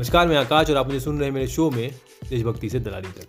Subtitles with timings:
[0.00, 1.94] नमस्कार, मैं आकाश और आप मुझे सुन रहे हैं मेरे शो में
[2.30, 3.26] देशभक्ति से दलाली तक।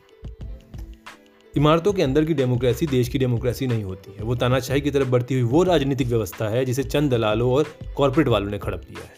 [1.58, 5.10] इमारतों के अंदर की डेमोक्रेसी देश की डेमोक्रेसी नहीं होती है। वो तानाशाही की तरफ़
[5.10, 7.66] बढ़ती हुई वो राजनीतिक व्यवस्था है जिसे चंद दलालों और
[7.98, 9.14] कॉरपोरेट वालों ने खड़प लिया है।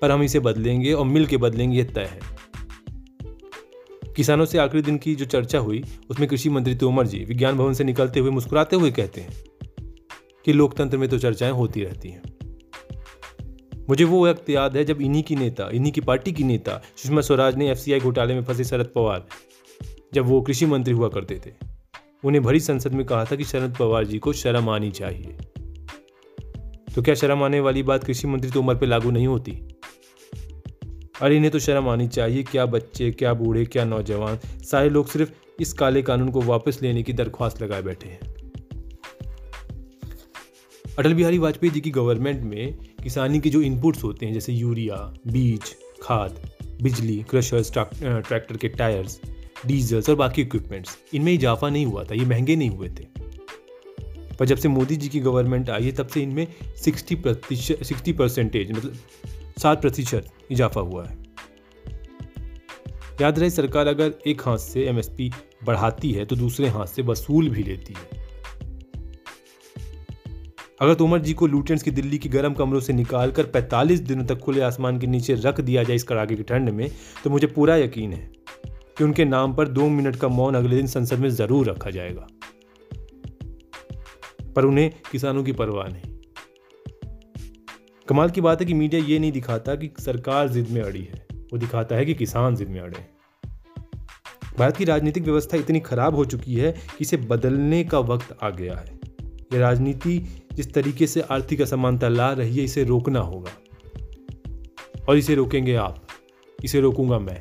[0.00, 2.20] पर हम इसे बदलेंगे और मिल के बदलेंगे ये तय है।
[4.16, 7.72] किसानों से आखिरी दिन की जो चर्चा हुई, उसमें कृषि मंत्री तोमर जी विज्ञान भवन
[7.72, 9.32] से निकलते हुए मुस्कुराते हुए कहते हैं
[10.44, 12.22] कि लोकतंत्र में तो चर्चाएँ होती रहती हैं।
[13.88, 17.20] मुझे वो वक्त याद है जब इन्हीं की नेता, इन्हीं की पार्टी की नेता सुषमा
[17.20, 19.26] स्वराज ने एफसीआई घोटाले में फंसे शरद पवार,
[20.14, 21.50] जब वो कृषि मंत्री हुआ करते थे।
[22.24, 25.36] उन्हें भरी संसद में कहा था कि शरद पवार जी को शर्म आनी चाहिए।
[26.94, 29.52] तो क्या शर्म आने वाली बात कृषि मंत्री तोमर पे लागू नहीं होती?
[31.22, 35.32] अरे, इन्हें तो शर्म आनी चाहिए, क्या बच्चे, क्या बूढ़े, क्या नौजवान, सारे लोग सिर्फ़
[35.60, 38.20] इस काले कानून को वापस लेने की दरख्वास्त लगाए बैठे हैं।
[40.98, 44.96] अटल बिहारी वाजपेयी जी की गवर्नमेंट में किसानी के जो इनपुट्स होते हैं, जैसे यूरिया,
[45.26, 46.40] बीज, खाद,
[46.82, 49.20] बिजली क्रशर्स ट्रैक्टर के टायर्स
[49.66, 53.06] डीजल्स और बाकी इक्विपमेंट्स इनमें इजाफा नहीं हुआ था, ये महँगे नहीं हुए थे।
[54.38, 58.12] पर जब से मोदी जी की गवर्नमेंट आई है, तब से इनमें सिक्सटी प्रतिशत सिक्सटी
[58.12, 58.94] परसेंटेज मतलब
[59.58, 61.16] सात प्रतिशत इजाफा हुआ है।
[63.20, 65.30] याद रहे, सरकार अगर एक हाथ से एमएसपी
[65.64, 68.21] बढ़ाती है तो दूसरे हाथ से वसूल भी लेती है।
[70.82, 74.38] अगर तोमर जी को लूटेंट्स की दिल्ली की गर्म कमरों से निकालकर 45 दिनों तक
[74.38, 76.90] खुले आसमान के नीचे रख दिया जाए इस कड़ाके की ठंड में
[77.24, 78.32] तो मुझे पूरा यकीन है
[78.68, 82.26] कि उनके नाम पर दो मिनट का मौन अगले दिन संसद में ज़रूर रखा जाएगा।
[84.56, 86.16] पर उन्हें किसानों की परवाह नहीं।
[88.08, 91.26] कमाल की बात है कि मीडिया ये नहीं दिखाता कि सरकार जिद में अड़ी है।
[91.34, 93.10] वो दिखाता है कि किसान जिद में अड़े हैं।
[94.58, 98.50] भारत की राजनीतिक व्यवस्था इतनी खराब हो चुकी है कि इसे बदलने का वक्त आ
[98.50, 99.01] गया है।
[99.52, 103.50] ये राजनीति जिस तरीके से आर्थिक असमानता ला रही है, इसे रोकना होगा।
[105.08, 106.06] और इसे रोकेंगे आप।
[106.64, 107.38] इसे रोकूँगा मैं।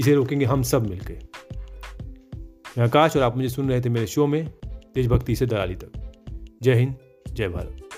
[0.00, 1.26] इसे रोकेंगे हम सब मिलकर
[2.78, 6.12] मैं आकाश और आप मुझे सुन रहे थे मेरे शो में। देशभक्ति से दलाली तक।
[6.62, 6.96] जय हिंद,
[7.32, 7.88] जय भारत।